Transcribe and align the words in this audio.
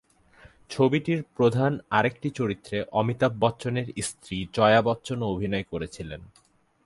ছবিটির 0.69 1.23
প্রধান 1.35 1.71
আরেকটি 1.89 2.29
চরিত্রে 2.29 2.77
অমিতাভ 2.91 3.31
বচ্চনের 3.39 3.87
স্ত্রী 4.01 4.37
জয়া 4.53 4.81
বচ্চনও 4.81 5.31
অভিনয় 5.31 5.65
করেছিলেন। 5.71 6.21